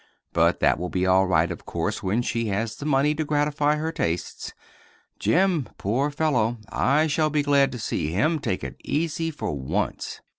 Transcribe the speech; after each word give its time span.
But 0.33 0.61
that 0.61 0.79
will 0.79 0.89
be 0.89 1.05
all 1.05 1.27
right, 1.27 1.51
of 1.51 1.63
course, 1.67 2.01
when 2.01 2.23
she 2.23 2.47
has 2.47 2.75
the 2.75 2.87
money 2.87 3.13
to 3.13 3.23
gratify 3.23 3.75
her 3.75 3.91
tastes. 3.91 4.51
Jim—poor 5.19 6.09
fellow, 6.09 6.57
I 6.69 7.05
shall 7.05 7.29
be 7.29 7.43
glad 7.43 7.71
to 7.71 7.77
see 7.77 8.07
him 8.07 8.39
take 8.39 8.63
it 8.63 8.77
easy, 8.83 9.29
for 9.29 9.51
once. 9.53 10.21